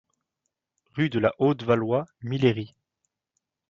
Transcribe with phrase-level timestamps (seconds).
[0.95, 2.73] Rue de la Haute-Valois, Millery